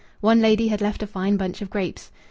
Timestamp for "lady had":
0.41-0.81